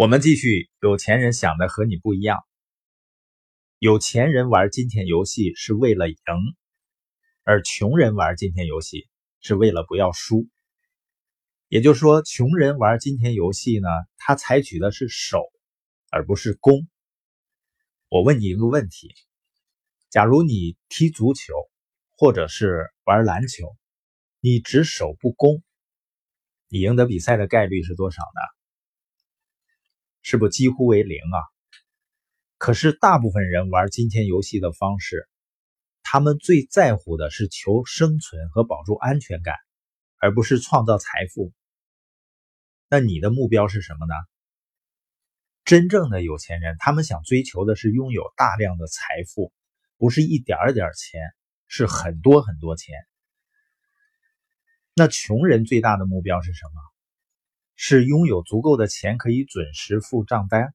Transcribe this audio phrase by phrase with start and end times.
[0.00, 2.42] 我们继续，有钱人想的和你不一样。
[3.78, 6.16] 有钱人玩金钱游戏是为了赢，
[7.44, 9.10] 而穷人玩金钱游戏
[9.42, 10.48] 是为了不要输。
[11.68, 15.42] 也就是说，穷人玩金钱游戏呢，他采取的是守，
[16.10, 16.88] 而不是攻。
[18.08, 19.14] 我问你一个问题：
[20.08, 21.52] 假如你踢足球，
[22.16, 23.76] 或者是玩篮球，
[24.40, 25.62] 你只守不攻，
[26.68, 28.59] 你赢得比赛的概率是多少呢？
[30.22, 31.38] 是不几乎为零啊？
[32.58, 35.28] 可是大部分人玩金钱游戏的方式，
[36.02, 39.54] 他们最在乎的是求生存和保住安全感，
[40.18, 41.52] 而不是创造财富。
[42.88, 44.14] 那你的目标是什么呢？
[45.64, 49.52] 真正的有钱人，他们想追求的是拥有大量的财富，
[49.96, 51.22] 不是一点点钱，
[51.68, 52.94] 是很多很多钱。
[54.94, 56.89] 那穷人最大的目标是什么？
[57.82, 60.74] 是拥有足够的钱可以准时付账单。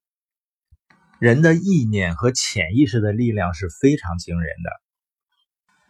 [1.19, 4.71] 人的意念和潜意识的力量是非常惊人的。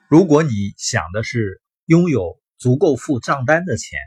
[0.09, 3.97] 如果你想的是拥有足够付账单的钱，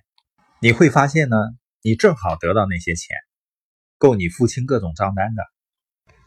[0.61, 1.39] 你会发现呢，
[1.81, 3.17] 你正好得到那些钱，
[3.97, 5.43] 够你付清各种账单的。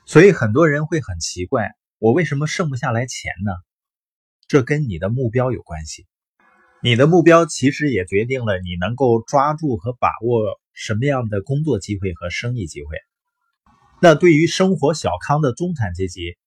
[0.08, 3.52] 所以很多人会很奇怪，我为什么剩不下来钱呢？
[4.48, 6.08] 这跟你的目标有关系。
[6.82, 10.60] 你的目标其实也决定了你能够抓住和把握。
[10.74, 12.98] 什么样的工作机会和生意机会？
[14.02, 16.38] 那对于生活小康的中产阶级，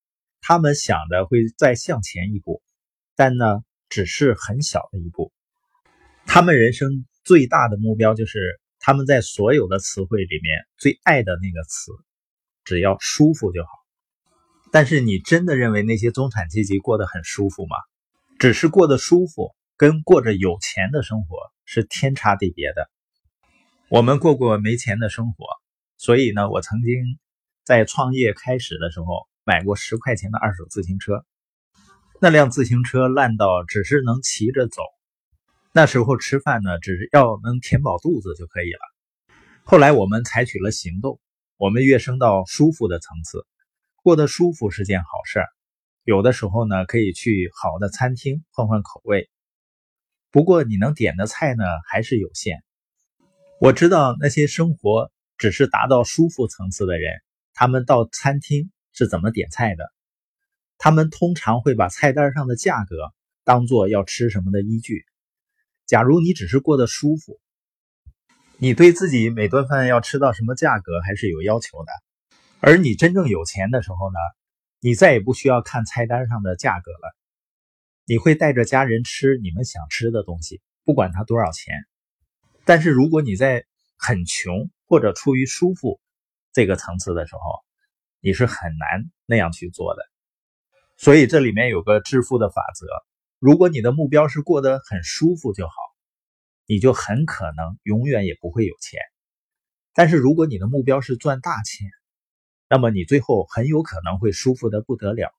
[0.41, 2.62] 他们想的会再向前一步，
[3.14, 5.33] 但呢，只是很小的一步。
[6.27, 11.92] 他们人生最大的目标就是他们在所有的词汇里面最爱的那个词，
[12.64, 13.69] 只要舒服就好。
[14.72, 17.77] 但是你真的认为那些中产阶级过得很舒服吗？
[18.41, 22.91] 只是过得舒服，跟过着有钱的生活是天差地别的。
[23.90, 25.44] 我们过过没钱的生活，
[25.98, 27.18] 所以呢，我曾经
[27.64, 31.27] 在创业开始的时候买过十块钱的二手自行车。
[32.18, 34.80] 那辆自行车烂到只是能骑着走，
[35.70, 39.34] 那时候吃饭呢，只是要能填饱肚子就可以了。
[39.64, 41.20] 后来我们采取了行动，
[41.58, 43.46] 我们跃升到舒服的层次，
[44.02, 45.46] 过得舒服是件好事儿。
[46.05, 49.28] 有的时候呢，可以去好的餐厅换换口味，
[50.30, 52.64] 不过你能点的菜呢，还是有限。
[53.61, 57.23] 我知道那些生活只是达到舒服层次的人，
[57.55, 59.92] 他们到餐厅是怎么点菜的？
[60.77, 62.97] 他们通常会把菜单上的价格
[63.45, 65.07] 当做要吃什么的依据。
[65.87, 67.41] 假如你只是过得舒服，
[68.59, 71.92] 你对自己每顿饭要吃到什么价格还是有要求的。
[72.61, 74.19] 而你真正有钱的时候呢，
[74.81, 77.17] 你再也不需要看菜单上的价格了，
[78.05, 81.86] 你会带着家人吃你们想吃的东西，不管它多少钱。
[82.64, 83.64] 但是如果你在
[83.98, 86.01] 很穷或者出于舒服
[86.52, 87.41] 这个层次的时候，
[88.20, 90.02] 你是很难那样去做的。
[90.97, 92.86] 所以这里面有个致富的法则：
[93.39, 95.74] 如果你的目标是过得很舒服就好，
[96.67, 99.01] 你就很可能永远也不会有钱。
[99.92, 101.89] 但是如果你的目标是赚大钱，
[102.69, 105.30] 那么你最后很有可能会舒服的不得了。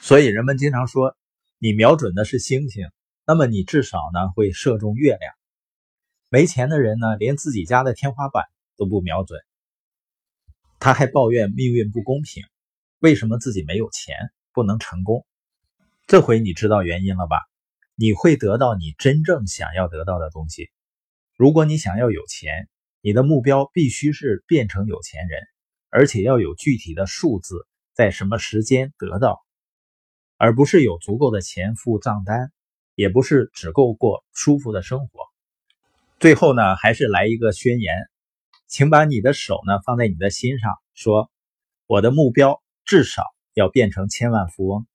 [0.00, 1.16] 所以人们经常说，
[1.58, 2.86] 你瞄准的是星星，
[3.26, 5.34] 那么你至少呢会射中月亮。
[6.32, 8.46] 没钱的人呢，连自己家的天花板
[8.78, 9.38] 都不瞄准，
[10.78, 12.42] 他还抱怨命运不公平，
[13.00, 14.16] 为什么自己没有钱
[14.54, 15.26] 不能成功？
[16.06, 17.36] 这回你知道原因了吧？
[17.96, 20.70] 你会得到你真正想要得到的东西。
[21.36, 22.66] 如果你想要有钱，
[23.02, 25.42] 你的目标必须是变成有钱人，
[25.90, 29.44] 而且要有具体的数字，在什么时间得到，
[30.38, 32.50] 而不是有足够的钱付账单，
[32.94, 35.21] 也不是只够过舒服的生活。
[36.22, 37.96] 最后呢，还是来一个宣言，
[38.68, 41.28] 请把你的手呢放在你的心上，说
[41.88, 43.24] 我的目标至少
[43.54, 44.86] 要变成千万富翁。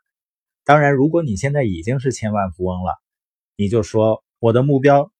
[0.63, 2.95] 当然，如果你现在已经是千万富翁了，
[3.57, 5.11] 你就说我的目标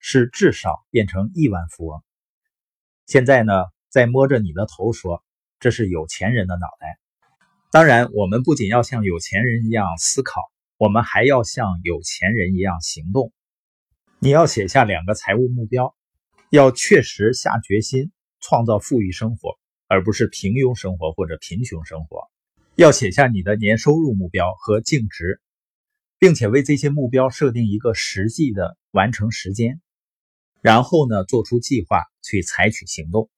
[0.00, 2.02] 是至少变成亿万富翁。
[3.06, 3.52] 现在呢，
[3.88, 5.22] 再摸着你的头说，
[5.60, 6.98] 这是有钱人的脑袋。
[7.70, 10.40] 当然，我们不仅要像有钱人一样思考，
[10.76, 13.32] 我们还要像有钱人一样行动。
[14.24, 15.96] 你要写下两个财务目标，
[16.48, 19.58] 要确实下决心创造富裕生活，
[19.88, 22.30] 而不是平庸生活或者贫穷生活。
[22.76, 25.40] 要写下你的年收入目标和净值，
[26.20, 29.80] 并且为这些目标设定一个实际的完成时间，
[30.60, 33.28] 然后呢，做出计划去采取行动。